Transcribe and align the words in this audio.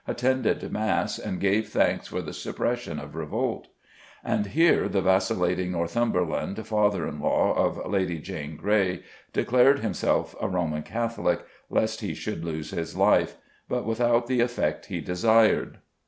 attended 0.07 0.67
Mass 0.71 1.19
and 1.19 1.39
gave 1.39 1.69
thanks 1.69 2.07
for 2.07 2.23
the 2.23 2.33
suppression 2.33 2.97
of 2.97 3.13
revolt; 3.15 3.67
and 4.23 4.47
here 4.47 4.89
the 4.89 4.99
vacillating 5.03 5.71
Northumberland, 5.71 6.65
father 6.65 7.07
in 7.07 7.19
law 7.19 7.53
of 7.53 7.77
Lady 7.85 8.17
Jane 8.17 8.57
Grey, 8.57 9.03
declared 9.31 9.77
himself 9.81 10.33
a 10.41 10.47
Roman 10.49 10.81
Catholic 10.81 11.45
lest 11.69 12.01
he 12.01 12.15
should 12.15 12.43
lose 12.43 12.71
his 12.71 12.95
life, 12.97 13.35
but 13.69 13.85
without 13.85 14.25
the 14.25 14.41
effect 14.41 14.87
he 14.87 15.01
desired. 15.01 15.77